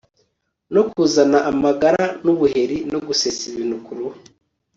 no 0.73 0.83
kuzana 0.91 1.37
amagara 1.51 2.03
n'ubuheri 2.23 2.77
no 2.91 2.99
gusesa 3.07 3.41
ibintu 3.51 3.75
ku 3.85 3.91
ruhu 3.97 4.17